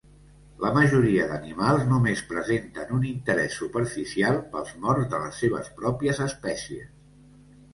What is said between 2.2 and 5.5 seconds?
presenten un interès superficial pels morts de les